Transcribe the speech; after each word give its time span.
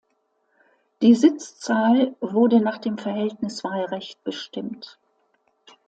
Die 1.03 1.13
Sitzzahl 1.13 2.15
wurde 2.21 2.59
nach 2.59 2.79
dem 2.79 2.97
Verhältniswahlrecht 2.97 4.23
bestimmt. 4.23 4.97